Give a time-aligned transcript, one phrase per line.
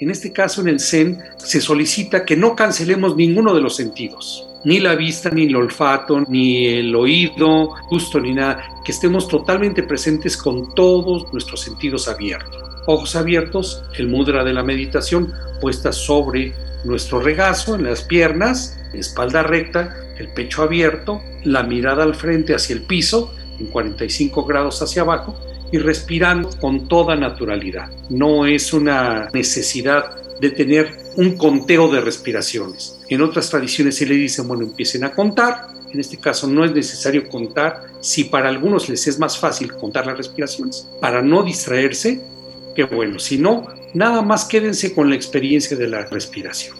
[0.00, 4.48] En este caso, en el Zen, se solicita que no cancelemos ninguno de los sentidos,
[4.64, 9.82] ni la vista, ni el olfato, ni el oído, gusto, ni nada, que estemos totalmente
[9.82, 12.56] presentes con todos nuestros sentidos abiertos.
[12.86, 16.54] Ojos abiertos, el mudra de la meditación puesta sobre
[16.84, 22.74] nuestro regazo, en las piernas, espalda recta, el pecho abierto, la mirada al frente hacia
[22.74, 25.36] el piso, en 45 grados hacia abajo,
[25.72, 27.90] y respirando con toda naturalidad.
[28.08, 32.98] No es una necesidad de tener un conteo de respiraciones.
[33.08, 35.68] En otras tradiciones se le dice, bueno, empiecen a contar.
[35.92, 37.84] En este caso no es necesario contar.
[38.00, 42.20] Si para algunos les es más fácil contar las respiraciones, para no distraerse,
[42.74, 43.18] qué bueno.
[43.18, 46.76] Si no, nada más quédense con la experiencia de la respiración.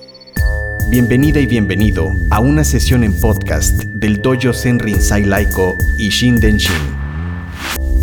[0.88, 6.40] Bienvenida y bienvenido a una sesión en podcast del Dojo Zen Rinzai Laiko y Shin
[6.40, 6.99] Denshin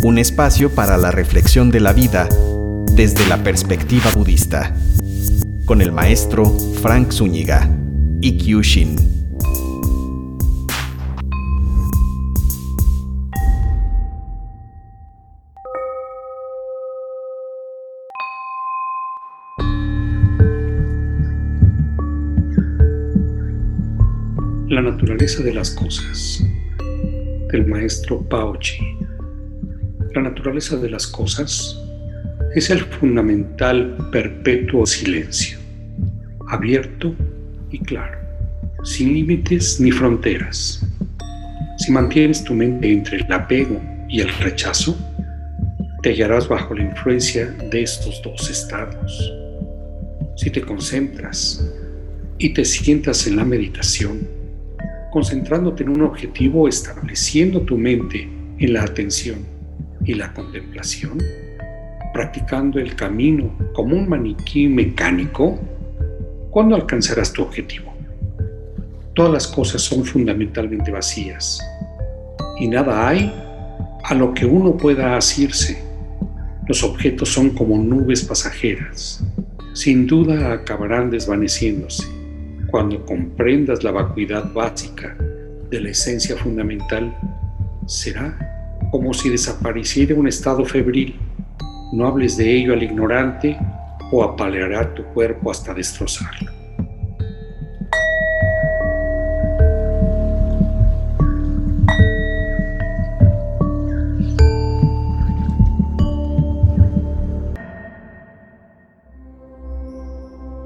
[0.02, 2.28] un espacio para la reflexión de la vida
[2.92, 4.74] desde la perspectiva budista,
[5.64, 6.44] con el maestro
[6.80, 7.68] Frank Zúñiga
[8.20, 8.96] y Kyushin.
[24.68, 26.44] La naturaleza de las cosas,
[27.50, 29.07] del maestro Pao Chi
[30.18, 31.80] la naturaleza de las cosas
[32.54, 35.58] es el fundamental perpetuo silencio,
[36.48, 37.14] abierto
[37.70, 38.18] y claro,
[38.82, 40.84] sin límites ni fronteras.
[41.78, 44.98] Si mantienes tu mente entre el apego y el rechazo,
[46.02, 49.32] te hallarás bajo la influencia de estos dos estados.
[50.36, 51.64] Si te concentras
[52.38, 54.26] y te sientas en la meditación,
[55.12, 59.57] concentrándote en un objetivo, estableciendo tu mente en la atención
[60.08, 61.18] y la contemplación,
[62.14, 65.58] practicando el camino como un maniquí mecánico,
[66.50, 67.92] ¿cuándo alcanzarás tu objetivo?
[69.14, 71.60] Todas las cosas son fundamentalmente vacías
[72.58, 73.30] y nada hay
[74.02, 75.78] a lo que uno pueda asirse.
[76.66, 79.22] Los objetos son como nubes pasajeras.
[79.74, 82.04] Sin duda acabarán desvaneciéndose
[82.70, 85.14] cuando comprendas la vacuidad básica
[85.70, 87.14] de la esencia fundamental.
[87.86, 88.57] Será
[88.90, 91.18] como si desapareciera un estado febril.
[91.92, 93.58] No hables de ello al ignorante
[94.12, 96.58] o apaleará tu cuerpo hasta destrozarlo.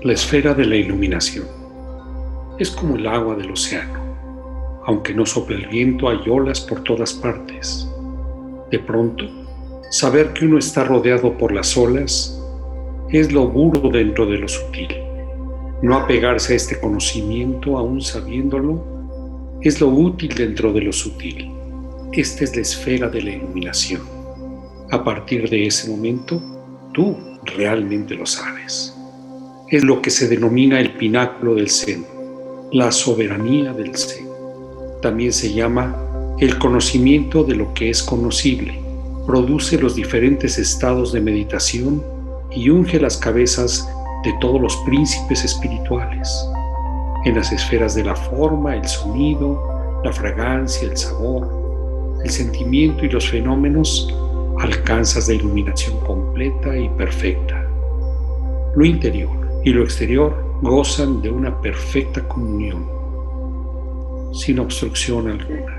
[0.05, 1.47] La esfera de la iluminación
[2.59, 4.01] es como el agua del océano.
[4.85, 7.89] Aunque no sople el viento, hay olas por todas partes.
[8.73, 9.27] De pronto,
[9.91, 12.43] saber que uno está rodeado por las olas
[13.11, 14.89] es lo burdo dentro de lo sutil.
[15.83, 18.83] No apegarse a este conocimiento aún sabiéndolo
[19.61, 21.51] es lo útil dentro de lo sutil.
[22.13, 24.01] Esta es la esfera de la iluminación.
[24.91, 26.43] A partir de ese momento,
[26.95, 27.15] tú
[27.57, 28.97] realmente lo sabes.
[29.69, 32.07] Es lo que se denomina el pináculo del Zen,
[32.73, 34.27] la soberanía del Zen.
[35.03, 36.02] También se llama
[36.43, 38.77] el conocimiento de lo que es conocible
[39.29, 42.03] produce los diferentes estados de meditación
[42.51, 43.89] y unge las cabezas
[44.25, 46.29] de todos los príncipes espirituales.
[47.25, 53.11] En las esferas de la forma, el sonido, la fragancia, el sabor, el sentimiento y
[53.11, 54.13] los fenómenos,
[54.59, 57.65] alcanzas la iluminación completa y perfecta.
[58.75, 59.31] Lo interior
[59.65, 62.85] y lo exterior gozan de una perfecta comunión,
[64.33, 65.72] sin obstrucción alguna.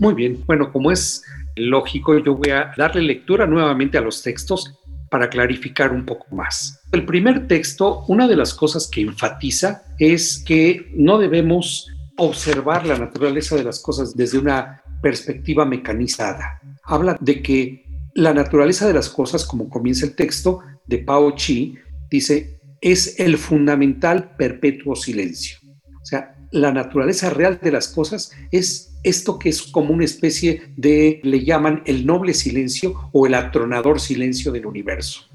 [0.00, 1.22] Muy bien, bueno, como es
[1.54, 4.74] lógico, yo voy a darle lectura nuevamente a los textos
[5.10, 6.80] para clarificar un poco más.
[6.90, 12.98] El primer texto, una de las cosas que enfatiza es que no debemos observar la
[12.98, 16.60] naturaleza de las cosas desde una perspectiva mecanizada.
[16.82, 17.84] Habla de que
[18.14, 21.76] la naturaleza de las cosas, como comienza el texto de Pao Chi,
[22.10, 25.58] dice, es el fundamental perpetuo silencio.
[26.00, 30.72] O sea, la naturaleza real de las cosas es esto que es como una especie
[30.76, 35.26] de, le llaman el noble silencio o el atronador silencio del universo.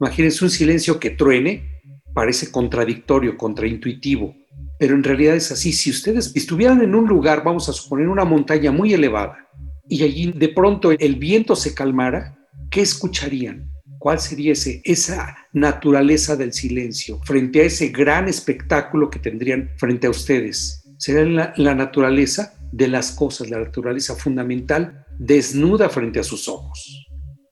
[0.00, 1.80] Imagínense un silencio que truene,
[2.14, 4.34] parece contradictorio, contraintuitivo,
[4.78, 5.72] pero en realidad es así.
[5.72, 9.48] Si ustedes estuvieran en un lugar, vamos a suponer una montaña muy elevada,
[9.88, 12.38] y allí de pronto el viento se calmara,
[12.70, 13.70] ¿qué escucharían?
[13.98, 20.10] ¿Cuál sería esa naturaleza del silencio frente a ese gran espectáculo que tendrían frente a
[20.10, 20.84] ustedes?
[20.98, 27.06] ¿Sería la, la naturaleza de las cosas, la naturaleza fundamental, desnuda frente a sus ojos.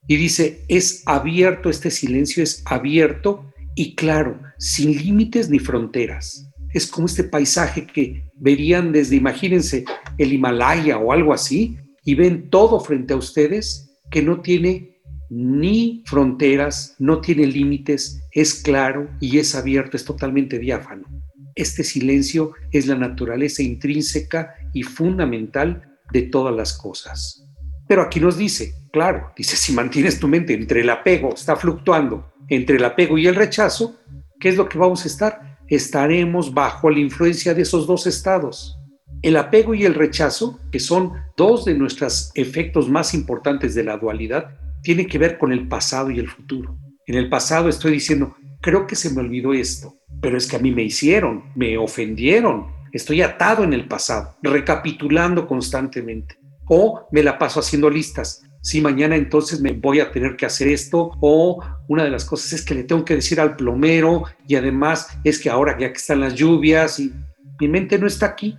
[0.06, 6.50] Y dice, es abierto, este silencio es abierto y claro, sin límites ni fronteras.
[6.72, 9.84] Es como este paisaje que verían desde, imagínense,
[10.18, 14.95] el Himalaya o algo así, y ven todo frente a ustedes que no tiene
[15.28, 21.06] ni fronteras, no tiene límites, es claro y es abierto, es totalmente diáfano.
[21.54, 27.46] Este silencio es la naturaleza intrínseca y fundamental de todas las cosas.
[27.88, 32.32] Pero aquí nos dice, claro, dice, si mantienes tu mente entre el apego, está fluctuando
[32.48, 33.96] entre el apego y el rechazo,
[34.38, 35.58] ¿qué es lo que vamos a estar?
[35.68, 38.78] Estaremos bajo la influencia de esos dos estados.
[39.22, 43.96] El apego y el rechazo, que son dos de nuestros efectos más importantes de la
[43.96, 44.50] dualidad,
[44.86, 46.78] tienen que ver con el pasado y el futuro.
[47.08, 50.60] En el pasado estoy diciendo, creo que se me olvidó esto, pero es que a
[50.60, 56.36] mí me hicieron, me ofendieron, estoy atado en el pasado, recapitulando constantemente.
[56.68, 58.44] O me la paso haciendo listas.
[58.62, 62.52] Si mañana entonces me voy a tener que hacer esto, o una de las cosas
[62.52, 65.98] es que le tengo que decir al plomero, y además es que ahora ya que
[65.98, 67.12] están las lluvias, y
[67.58, 68.56] mi mente no está aquí,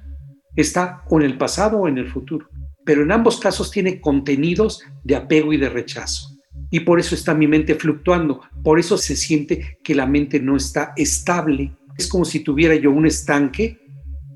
[0.58, 2.50] está o en el pasado o en el futuro.
[2.88, 6.40] Pero en ambos casos tiene contenidos de apego y de rechazo.
[6.72, 10.56] Y por eso está mi mente fluctuando, por eso se siente que la mente no
[10.56, 11.76] está estable.
[11.98, 13.78] Es como si tuviera yo un estanque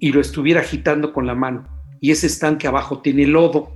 [0.02, 1.66] y lo estuviera agitando con la mano.
[2.02, 3.72] Y ese estanque abajo tiene lodo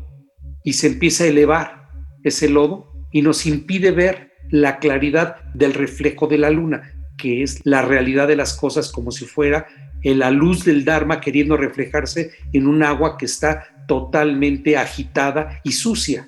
[0.66, 1.88] y se empieza a elevar
[2.26, 7.62] ese lodo y nos impide ver la claridad del reflejo de la luna, que es
[7.64, 9.68] la realidad de las cosas como si fuera
[10.14, 16.28] la luz del Dharma queriendo reflejarse en un agua que está totalmente agitada y sucia.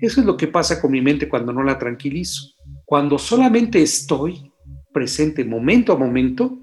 [0.00, 2.52] Eso es lo que pasa con mi mente cuando no la tranquilizo.
[2.84, 4.52] Cuando solamente estoy
[4.92, 6.58] presente momento a momento,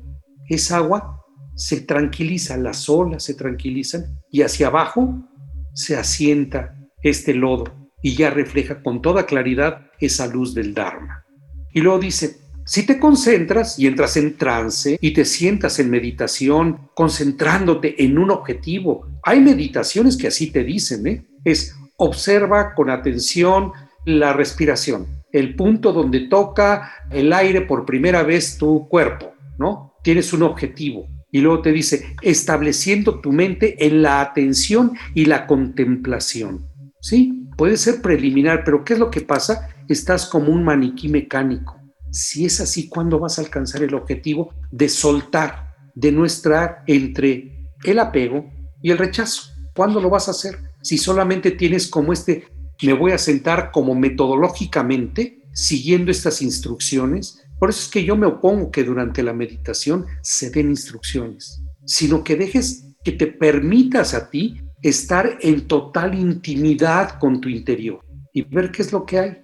[0.47, 1.21] esa agua
[1.55, 5.29] se tranquiliza, las olas se tranquilizan y hacia abajo
[5.73, 7.65] se asienta este lodo
[8.01, 11.25] y ya refleja con toda claridad esa luz del Dharma.
[11.73, 16.89] Y luego dice, si te concentras y entras en trance y te sientas en meditación,
[16.93, 21.25] concentrándote en un objetivo, hay meditaciones que así te dicen, ¿eh?
[21.43, 23.71] es observa con atención
[24.05, 29.93] la respiración, el punto donde toca el aire por primera vez tu cuerpo, ¿no?
[30.03, 31.07] Tienes un objetivo.
[31.31, 36.67] Y luego te dice, estableciendo tu mente en la atención y la contemplación.
[37.01, 37.47] ¿Sí?
[37.57, 39.69] Puede ser preliminar, pero ¿qué es lo que pasa?
[39.89, 41.82] Estás como un maniquí mecánico.
[42.13, 47.71] Si es así, ¿cuándo vas a alcanzar el objetivo de soltar, de no estar entre
[47.83, 48.51] el apego
[48.83, 49.49] y el rechazo?
[49.75, 50.59] ¿Cuándo lo vas a hacer?
[50.83, 52.43] Si solamente tienes como este,
[52.83, 57.41] me voy a sentar como metodológicamente, siguiendo estas instrucciones.
[57.57, 62.23] Por eso es que yo me opongo que durante la meditación se den instrucciones, sino
[62.23, 68.43] que dejes que te permitas a ti estar en total intimidad con tu interior y
[68.43, 69.42] ver qué es lo que hay.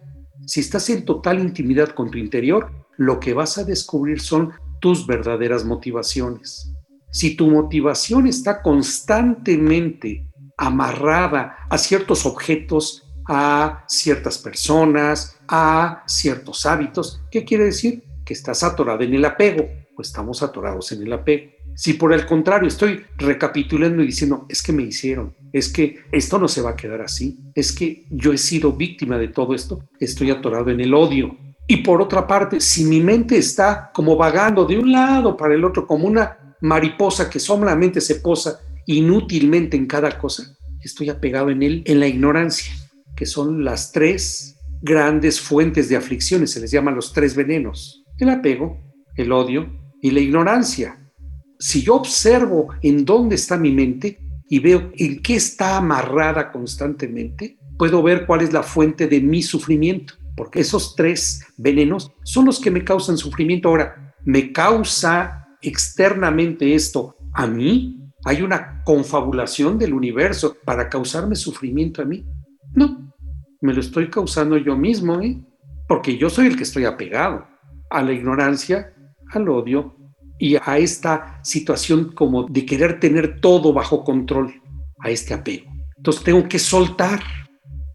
[0.50, 4.52] Si estás en total intimidad con tu interior, lo que vas a descubrir son
[4.82, 6.74] tus verdaderas motivaciones.
[7.12, 10.26] Si tu motivación está constantemente
[10.58, 18.04] amarrada a ciertos objetos, a ciertas personas, a ciertos hábitos, ¿qué quiere decir?
[18.26, 21.52] Que estás atorado en el apego, pues estamos atorados en el apego.
[21.76, 26.38] Si por el contrario estoy recapitulando y diciendo, es que me hicieron, es que esto
[26.38, 29.90] no se va a quedar así, es que yo he sido víctima de todo esto,
[30.00, 31.38] estoy atorado en el odio.
[31.68, 35.64] Y por otra parte, si mi mente está como vagando de un lado para el
[35.64, 41.62] otro, como una mariposa que solamente se posa inútilmente en cada cosa, estoy apegado en
[41.62, 42.74] él, en la ignorancia,
[43.16, 48.30] que son las tres grandes fuentes de aflicciones, se les llaman los tres venenos, el
[48.30, 48.80] apego,
[49.16, 49.70] el odio
[50.02, 51.12] y la ignorancia.
[51.60, 54.18] Si yo observo en dónde está mi mente
[54.50, 59.44] y veo en qué está amarrada constantemente, puedo ver cuál es la fuente de mi
[59.44, 63.70] sufrimiento, porque esos tres venenos son los que me causan sufrimiento.
[63.70, 68.12] Ahora, ¿me causa externamente esto a mí?
[68.26, 72.26] ¿Hay una confabulación del universo para causarme sufrimiento a mí?
[72.74, 73.14] No,
[73.62, 75.40] me lo estoy causando yo mismo, ¿eh?
[75.88, 77.46] porque yo soy el que estoy apegado
[77.90, 78.94] a la ignorancia,
[79.32, 79.96] al odio
[80.40, 84.54] y a esta situación como de querer tener todo bajo control,
[85.00, 85.70] a este apego.
[85.98, 87.22] Entonces tengo que soltar,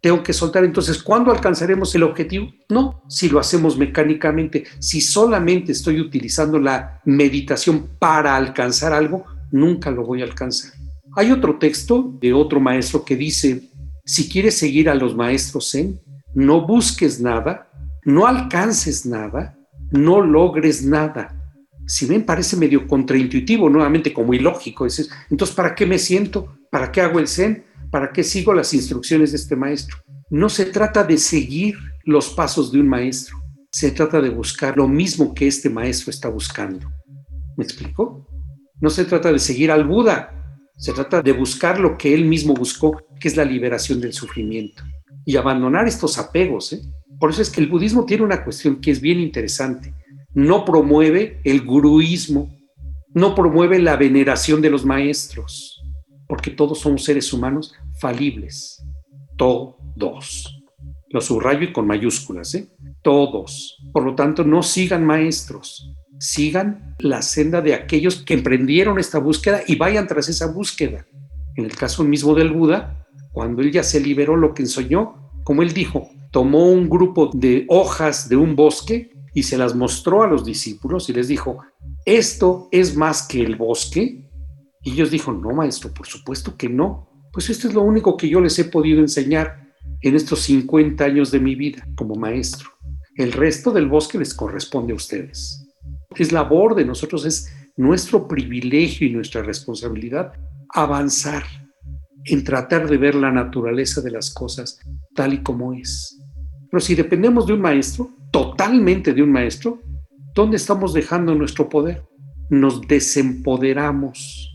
[0.01, 0.63] tengo que soltar.
[0.63, 2.47] Entonces, ¿cuándo alcanzaremos el objetivo?
[2.69, 9.89] No, si lo hacemos mecánicamente, si solamente estoy utilizando la meditación para alcanzar algo, nunca
[9.89, 10.71] lo voy a alcanzar.
[11.15, 13.69] Hay otro texto de otro maestro que dice,
[14.05, 15.99] si quieres seguir a los maestros Zen,
[16.35, 17.69] no busques nada,
[18.03, 19.57] no alcances nada,
[19.91, 21.44] no logres nada,
[21.87, 24.87] Si ven, parece medio contraintuitivo, nuevamente como ilógico.
[25.29, 26.57] Entonces, ¿para qué me siento?
[26.71, 27.65] ¿Para qué hago el Zen?
[27.91, 29.97] ¿Para qué sigo las instrucciones de este maestro?
[30.29, 33.37] No se trata de seguir los pasos de un maestro,
[33.71, 36.89] se trata de buscar lo mismo que este maestro está buscando.
[37.57, 38.27] ¿Me explico?
[38.81, 42.53] No se trata de seguir al Buda, se trata de buscar lo que él mismo
[42.53, 44.83] buscó, que es la liberación del sufrimiento
[45.25, 46.73] y abandonar estos apegos.
[46.73, 46.81] ¿eh?
[47.19, 49.93] Por eso es que el budismo tiene una cuestión que es bien interesante.
[50.35, 52.53] No promueve el guruismo,
[53.13, 55.81] no promueve la veneración de los maestros,
[56.27, 58.83] porque todos somos seres humanos falibles.
[59.37, 60.61] Todos.
[61.09, 62.67] Lo subrayo y con mayúsculas, ¿eh?
[63.01, 63.77] Todos.
[63.93, 69.61] Por lo tanto, no sigan maestros, sigan la senda de aquellos que emprendieron esta búsqueda
[69.65, 71.05] y vayan tras esa búsqueda.
[71.55, 75.61] En el caso mismo del Buda, cuando él ya se liberó lo que ensoñó, como
[75.61, 80.27] él dijo, tomó un grupo de hojas de un bosque y se las mostró a
[80.27, 81.59] los discípulos y les dijo,
[82.05, 84.31] ¿esto es más que el bosque?
[84.81, 87.09] Y ellos dijo, no, maestro, por supuesto que no.
[87.33, 91.31] Pues esto es lo único que yo les he podido enseñar en estos 50 años
[91.31, 92.69] de mi vida como maestro.
[93.17, 95.67] El resto del bosque les corresponde a ustedes.
[96.15, 100.31] Es labor de nosotros, es nuestro privilegio y nuestra responsabilidad
[100.69, 101.43] avanzar
[102.23, 104.79] en tratar de ver la naturaleza de las cosas
[105.13, 106.21] tal y como es.
[106.71, 109.81] Pero si dependemos de un maestro, totalmente de un maestro,
[110.33, 112.03] ¿dónde estamos dejando nuestro poder?
[112.49, 114.53] Nos desempoderamos.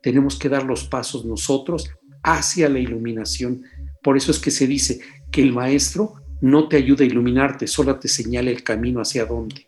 [0.00, 1.90] Tenemos que dar los pasos nosotros
[2.22, 3.64] hacia la iluminación.
[4.00, 5.00] Por eso es que se dice
[5.32, 9.66] que el maestro no te ayuda a iluminarte, solo te señala el camino hacia dónde.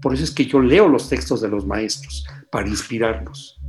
[0.00, 3.60] Por eso es que yo leo los textos de los maestros para inspirarnos.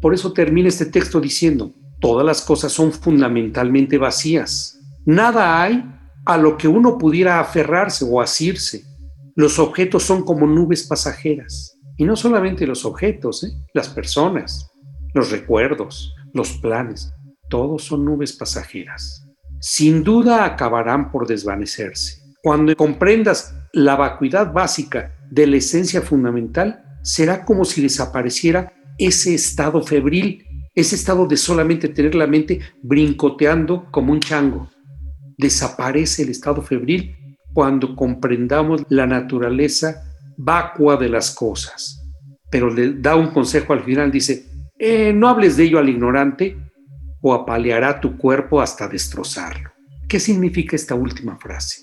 [0.00, 4.80] Por eso termina este texto diciendo, todas las cosas son fundamentalmente vacías.
[5.04, 5.84] Nada hay
[6.26, 8.84] a lo que uno pudiera aferrarse o asirse.
[9.34, 11.78] Los objetos son como nubes pasajeras.
[11.96, 13.52] Y no solamente los objetos, ¿eh?
[13.72, 14.70] las personas,
[15.14, 17.12] los recuerdos, los planes,
[17.48, 19.24] todos son nubes pasajeras.
[19.60, 22.20] Sin duda acabarán por desvanecerse.
[22.42, 29.82] Cuando comprendas la vacuidad básica de la esencia fundamental, será como si desapareciera ese estado
[29.82, 34.68] febril ese estado de solamente tener la mente brincoteando como un chango.
[35.38, 37.16] Desaparece el estado febril
[37.52, 40.02] cuando comprendamos la naturaleza
[40.36, 42.02] vacua de las cosas.
[42.50, 44.46] Pero le da un consejo al final, dice,
[44.78, 46.56] eh, no hables de ello al ignorante
[47.20, 49.70] o apaleará tu cuerpo hasta destrozarlo.
[50.08, 51.82] ¿Qué significa esta última frase?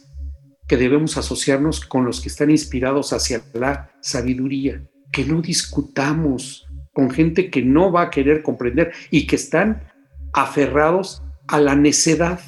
[0.68, 4.82] Que debemos asociarnos con los que están inspirados hacia la sabiduría,
[5.12, 9.84] que no discutamos, con gente que no va a querer comprender y que están
[10.32, 12.40] aferrados a la necedad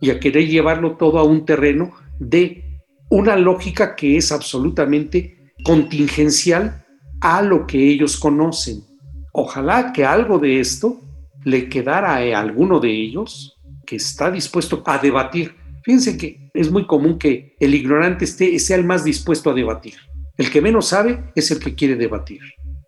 [0.00, 6.84] y a querer llevarlo todo a un terreno de una lógica que es absolutamente contingencial
[7.20, 8.82] a lo que ellos conocen.
[9.32, 11.00] Ojalá que algo de esto
[11.44, 15.54] le quedara a alguno de ellos que está dispuesto a debatir.
[15.84, 19.94] Fíjense que es muy común que el ignorante esté, sea el más dispuesto a debatir.
[20.36, 22.40] El que menos sabe es el que quiere debatir.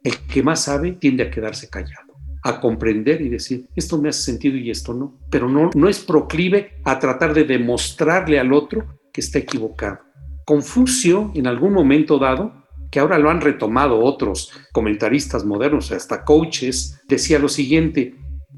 [0.03, 2.08] El que más sabe tiende a quedarse callado,
[2.43, 6.01] a comprender y decir, esto me hace sentido y esto no, pero no, no es
[6.01, 10.01] proclive a tratar de demostrarle al otro que está equivocado.
[10.45, 17.01] Confucio, en algún momento dado, que ahora lo han retomado otros comentaristas modernos, hasta coaches,
[17.09, 18.15] decía lo siguiente,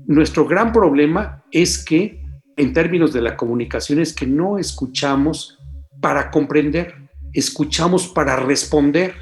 [0.06, 2.22] nuestro gran problema es que,
[2.56, 5.58] en términos de la comunicación, es que no escuchamos
[6.00, 6.94] para comprender,
[7.32, 9.14] escuchamos para responder.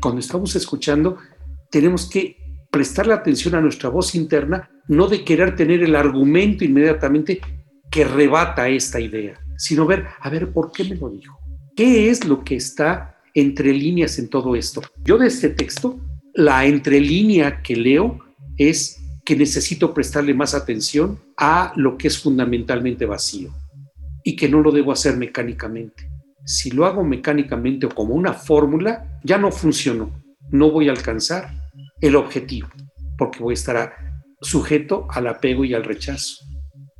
[0.00, 1.18] Cuando estamos escuchando,
[1.70, 2.36] tenemos que
[2.74, 7.40] prestarle atención a nuestra voz interna, no de querer tener el argumento inmediatamente
[7.88, 11.38] que rebata esta idea, sino ver, a ver, ¿por qué me lo dijo?
[11.76, 14.82] ¿Qué es lo que está entre líneas en todo esto?
[15.04, 16.00] Yo de este texto,
[16.34, 18.18] la entrelínea que leo
[18.58, 23.54] es que necesito prestarle más atención a lo que es fundamentalmente vacío
[24.24, 26.10] y que no lo debo hacer mecánicamente.
[26.44, 30.10] Si lo hago mecánicamente o como una fórmula, ya no funcionó,
[30.50, 31.63] no voy a alcanzar
[32.06, 32.68] el objetivo,
[33.16, 33.94] porque voy a estar
[34.42, 36.44] sujeto al apego y al rechazo.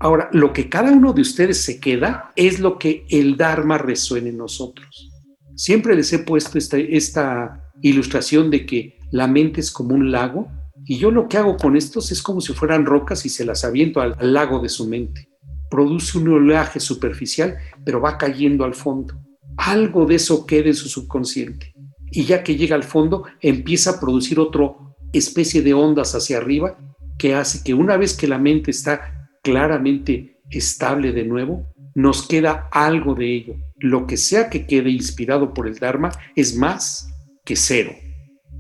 [0.01, 4.31] Ahora, lo que cada uno de ustedes se queda es lo que el Dharma resuene
[4.31, 5.11] en nosotros.
[5.57, 10.49] Siempre les he puesto esta, esta ilustración de que la mente es como un lago
[10.87, 13.65] y yo lo que hago con estos es como si fueran rocas y se las
[13.65, 15.29] aviento al, al lago de su mente.
[15.71, 19.15] Produce un oleaje superficial, pero va cayendo al fondo.
[19.59, 21.75] Algo de eso queda en su subconsciente.
[22.11, 26.79] Y ya que llega al fondo, empieza a producir otro especie de ondas hacia arriba
[27.19, 32.69] que hace que una vez que la mente está claramente estable de nuevo, nos queda
[32.73, 33.55] algo de ello.
[33.79, 37.09] Lo que sea que quede inspirado por el Dharma es más
[37.45, 37.93] que cero.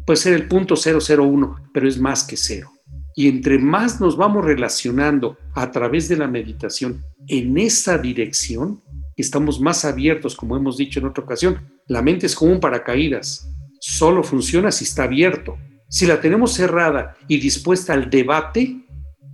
[0.07, 2.71] puede ser el punto 001, pero es más que cero.
[3.17, 8.83] Y entre más nos vamos relacionando a través de la meditación en esa dirección,
[9.17, 11.61] estamos más abiertos, como hemos dicho en otra ocasión.
[11.87, 13.49] La mente es como un paracaídas,
[13.81, 15.57] solo funciona si está abierto.
[15.95, 18.85] Si la tenemos cerrada y dispuesta al debate,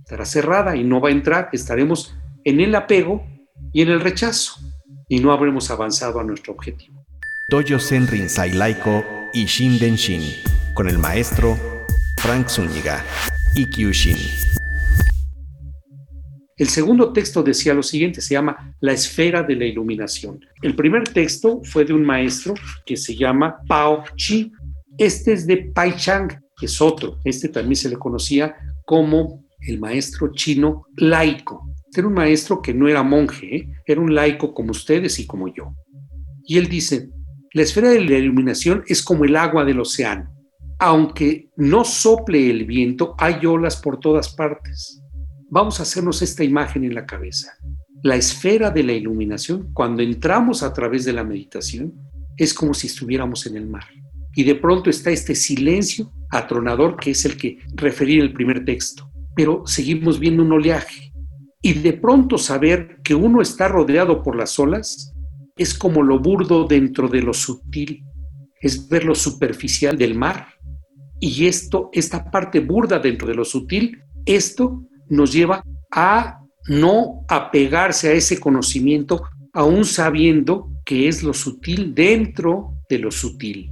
[0.03, 3.25] estará cerrada y no va a entrar, estaremos en el apego
[3.73, 4.61] y en el rechazo
[5.09, 7.03] y no habremos avanzado a nuestro objetivo.
[7.49, 9.03] Doyo Zen Rinzai Laiko
[9.33, 10.21] y Shin Shin,
[10.75, 11.57] con el maestro
[12.17, 13.03] Frank Zúñiga
[13.55, 14.19] y Kyushin.
[16.57, 20.39] El segundo texto decía lo siguiente, se llama La esfera de la iluminación.
[20.61, 22.53] El primer texto fue de un maestro
[22.85, 24.51] que se llama Pao Chi.
[24.99, 27.19] Este es de Pai Chang, es otro.
[27.23, 31.67] Este también se le conocía como el maestro chino laico.
[31.95, 33.69] Era un maestro que no era monje, ¿eh?
[33.85, 35.75] era un laico como ustedes y como yo.
[36.45, 37.09] Y él dice,
[37.53, 40.33] la esfera de la iluminación es como el agua del océano.
[40.79, 45.01] Aunque no sople el viento, hay olas por todas partes.
[45.49, 47.53] Vamos a hacernos esta imagen en la cabeza.
[48.03, 51.93] La esfera de la iluminación, cuando entramos a través de la meditación,
[52.37, 53.83] es como si estuviéramos en el mar.
[54.33, 58.63] Y de pronto está este silencio atronador que es el que referí en el primer
[58.65, 59.09] texto.
[59.35, 61.11] Pero seguimos viendo un oleaje.
[61.61, 65.13] Y de pronto saber que uno está rodeado por las olas
[65.57, 68.03] es como lo burdo dentro de lo sutil,
[68.59, 70.47] es ver lo superficial del mar
[71.23, 78.09] y esto, esta parte burda dentro de lo sutil, esto nos lleva a no apegarse
[78.09, 79.21] a ese conocimiento,
[79.53, 83.71] aún sabiendo que es lo sutil dentro de lo sutil.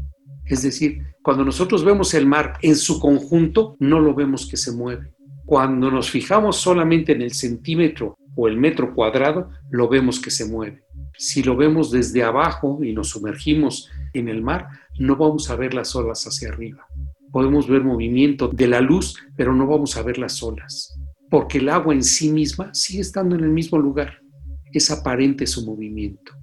[0.49, 4.71] Es decir, cuando nosotros vemos el mar en su conjunto, no lo vemos que se
[4.71, 5.13] mueve.
[5.45, 10.45] Cuando nos fijamos solamente en el centímetro o el metro cuadrado, lo vemos que se
[10.45, 10.83] mueve.
[11.17, 14.67] Si lo vemos desde abajo y nos sumergimos en el mar,
[14.99, 16.85] no vamos a ver las olas hacia arriba
[17.31, 21.69] podemos ver movimiento de la luz, pero no vamos a ver las olas, porque el
[21.69, 24.19] agua en sí misma sigue estando en el mismo lugar.
[24.71, 26.33] Es aparente su movimiento.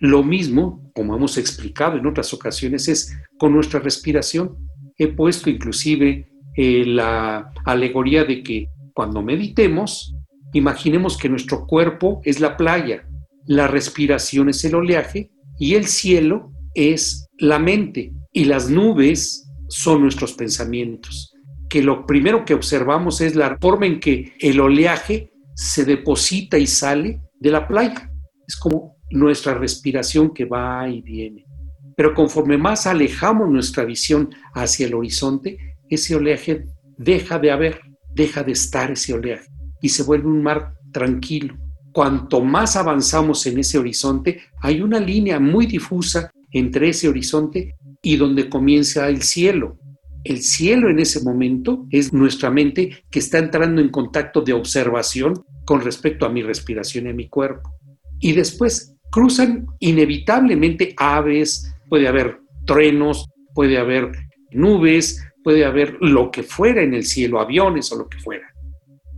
[0.00, 4.56] Lo mismo, como hemos explicado en otras ocasiones, es con nuestra respiración.
[4.96, 10.16] He puesto inclusive eh, la alegoría de que cuando meditemos,
[10.54, 13.06] imaginemos que nuestro cuerpo es la playa,
[13.46, 20.02] la respiración es el oleaje y el cielo es la mente y las nubes son
[20.02, 21.34] nuestros pensamientos,
[21.68, 26.66] que lo primero que observamos es la forma en que el oleaje se deposita y
[26.66, 28.10] sale de la playa.
[28.46, 31.44] Es como nuestra respiración que va y viene.
[31.96, 37.80] Pero conforme más alejamos nuestra visión hacia el horizonte, ese oleaje deja de haber,
[38.14, 39.48] deja de estar ese oleaje
[39.82, 41.56] y se vuelve un mar tranquilo.
[41.92, 48.16] Cuanto más avanzamos en ese horizonte, hay una línea muy difusa entre ese horizonte y
[48.16, 49.78] donde comienza el cielo.
[50.22, 55.34] El cielo en ese momento es nuestra mente que está entrando en contacto de observación
[55.64, 57.74] con respecto a mi respiración y a mi cuerpo.
[58.20, 64.12] Y después cruzan inevitablemente aves, puede haber truenos, puede haber
[64.52, 68.46] nubes, puede haber lo que fuera en el cielo, aviones o lo que fuera.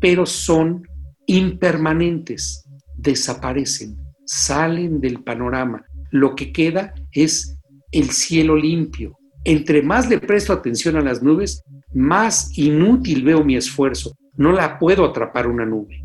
[0.01, 0.87] Pero son
[1.27, 2.65] impermanentes,
[2.97, 5.85] desaparecen, salen del panorama.
[6.11, 7.59] Lo que queda es
[7.91, 9.19] el cielo limpio.
[9.45, 14.13] Entre más le presto atención a las nubes, más inútil veo mi esfuerzo.
[14.37, 16.05] No la puedo atrapar una nube.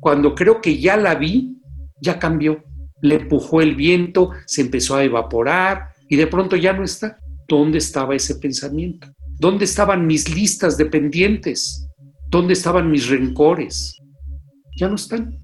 [0.00, 1.56] Cuando creo que ya la vi,
[2.00, 2.62] ya cambió.
[3.02, 7.18] Le empujó el viento, se empezó a evaporar y de pronto ya no está.
[7.46, 9.08] ¿Dónde estaba ese pensamiento?
[9.38, 11.86] ¿Dónde estaban mis listas de pendientes?
[12.30, 13.98] ¿Dónde estaban mis rencores?
[14.78, 15.38] Ya no están.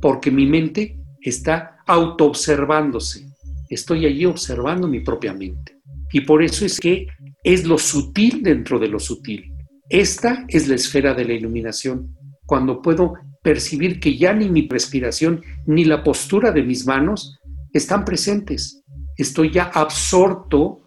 [0.00, 3.28] Porque mi mente está autoobservándose
[3.68, 5.76] estoy allí observando mi propia mente.
[6.12, 7.06] Y por eso es que
[7.44, 9.52] es lo sutil dentro de lo sutil.
[9.88, 12.14] Esta es la esfera de la iluminación,
[12.46, 17.38] cuando puedo percibir que ya ni mi respiración ni la postura de mis manos
[17.72, 18.82] están presentes.
[19.16, 20.86] Estoy ya absorto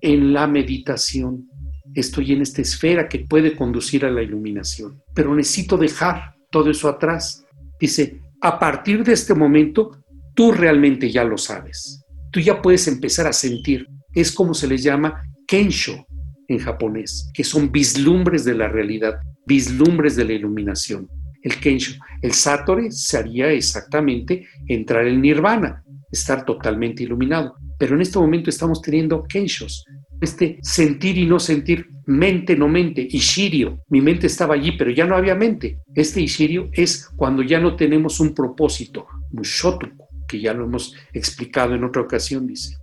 [0.00, 1.48] en la meditación.
[1.94, 5.02] Estoy en esta esfera que puede conducir a la iluminación.
[5.14, 7.44] Pero necesito dejar todo eso atrás.
[7.78, 10.02] Dice, a partir de este momento,
[10.34, 13.86] tú realmente ya lo sabes tú ya puedes empezar a sentir.
[14.12, 16.06] Es como se les llama kensho
[16.48, 21.08] en japonés, que son vislumbres de la realidad, vislumbres de la iluminación.
[21.42, 27.56] El kensho, el satori sería exactamente entrar en nirvana, estar totalmente iluminado.
[27.78, 29.84] Pero en este momento estamos teniendo kenshos,
[30.20, 33.82] este sentir y no sentir, mente no mente, ishirio.
[33.88, 35.78] Mi mente estaba allí, pero ya no había mente.
[35.94, 41.74] Este ishirio es cuando ya no tenemos un propósito, mushotuku que ya lo hemos explicado
[41.74, 42.78] en otra ocasión, dice.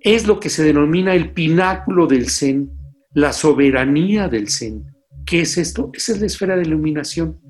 [0.00, 2.70] Es lo que se denomina el pináculo del Zen,
[3.12, 4.84] la soberanía del Zen.
[5.24, 5.90] ¿Qué es esto?
[5.92, 7.40] Esa es la esfera de iluminación,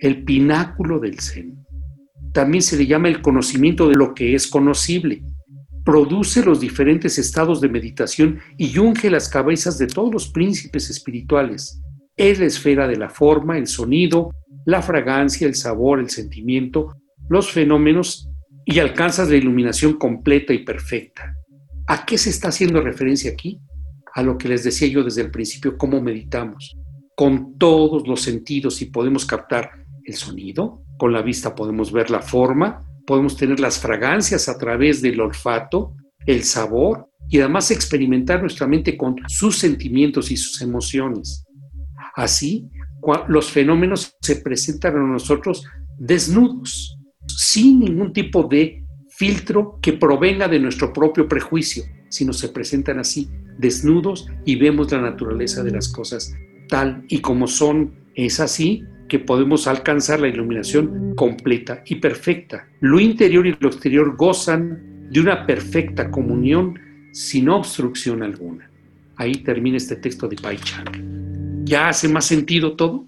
[0.00, 1.64] el pináculo del Zen.
[2.32, 5.22] También se le llama el conocimiento de lo que es conocible.
[5.84, 11.80] Produce los diferentes estados de meditación y unge las cabezas de todos los príncipes espirituales.
[12.16, 14.30] Es la esfera de la forma, el sonido,
[14.64, 16.96] la fragancia, el sabor, el sentimiento,
[17.28, 18.30] los fenómenos
[18.64, 21.34] y alcanzas la iluminación completa y perfecta.
[21.88, 23.60] ¿A qué se está haciendo referencia aquí?
[24.14, 26.76] A lo que les decía yo desde el principio, cómo meditamos.
[27.16, 29.80] Con todos los sentidos y podemos captar
[30.10, 35.00] el sonido, con la vista podemos ver la forma, podemos tener las fragancias a través
[35.00, 35.94] del olfato,
[36.26, 41.44] el sabor y además experimentar nuestra mente con sus sentimientos y sus emociones.
[42.14, 42.68] Así,
[43.28, 45.64] los fenómenos se presentan a nosotros
[45.98, 48.84] desnudos, sin ningún tipo de
[49.16, 55.00] filtro que provenga de nuestro propio prejuicio, sino se presentan así, desnudos y vemos la
[55.00, 56.34] naturaleza de las cosas
[56.68, 57.94] tal y como son.
[58.14, 62.68] Es así que podemos alcanzar la iluminación completa y perfecta.
[62.80, 66.78] Lo interior y lo exterior gozan de una perfecta comunión
[67.12, 68.70] sin obstrucción alguna.
[69.16, 71.64] Ahí termina este texto de Pai Chang.
[71.64, 73.04] ¿Ya hace más sentido todo?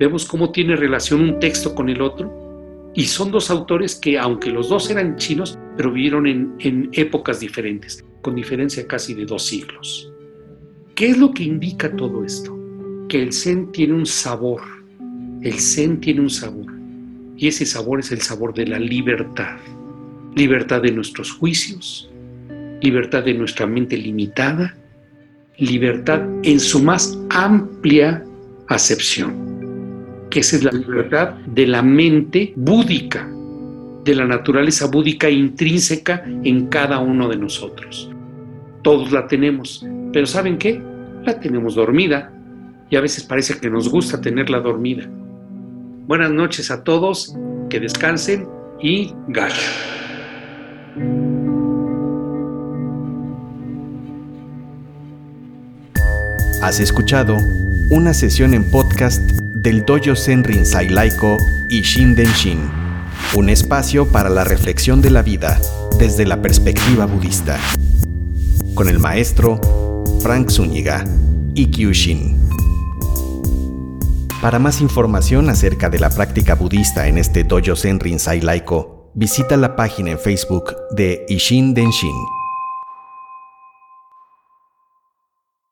[0.00, 4.50] Vemos cómo tiene relación un texto con el otro y son dos autores que, aunque
[4.50, 10.10] los dos eran chinos, pero vivieron en, épocas diferentes, con diferencia casi de dos siglos.
[10.94, 12.58] ¿Qué es lo que indica todo esto?
[13.08, 14.77] Que el Zen tiene un sabor.
[15.42, 16.66] El Zen tiene un sabor.
[17.36, 19.58] Y ese sabor es el sabor de la libertad.
[20.34, 22.10] Libertad de nuestros juicios,
[22.82, 24.76] libertad de nuestra mente limitada,
[25.56, 28.24] libertad en su más amplia
[28.68, 29.48] acepción
[30.30, 33.28] que esa es la libertad de la mente búdica,
[34.04, 38.10] de la naturaleza búdica intrínseca en cada uno de nosotros.
[38.82, 40.80] Todos la tenemos, pero ¿saben qué?
[41.24, 42.32] La tenemos dormida
[42.90, 45.08] y a veces parece que nos gusta tenerla dormida.
[46.08, 47.34] Buenas noches a todos,
[47.68, 48.48] que descansen
[48.80, 49.70] y gacha.
[56.62, 57.36] Has escuchado
[57.90, 61.36] una sesión en podcast del Dojo Zen Rinzai Laiko
[61.68, 62.58] y Shinden Shin,
[63.34, 65.60] un espacio para la reflexión de la vida
[65.98, 67.60] desde la perspectiva budista,
[68.74, 69.60] con el maestro
[70.22, 71.04] Frank Zúñiga
[71.54, 72.37] y Kyushin.
[74.40, 79.56] Para más información acerca de la práctica budista en este Dojo Zen Rinzai Laiko, visita
[79.56, 82.37] la página en Facebook de Ishin Denshin.